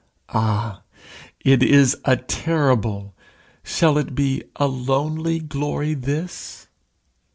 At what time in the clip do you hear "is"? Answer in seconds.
1.61-1.95